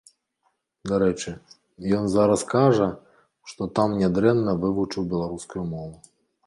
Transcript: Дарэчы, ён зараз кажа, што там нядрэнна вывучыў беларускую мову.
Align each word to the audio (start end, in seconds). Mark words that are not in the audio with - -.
Дарэчы, 0.91 1.33
ён 1.99 2.09
зараз 2.13 2.41
кажа, 2.55 2.89
што 3.53 3.71
там 3.81 3.95
нядрэнна 4.03 4.51
вывучыў 4.67 5.11
беларускую 5.15 5.63
мову. 5.75 5.97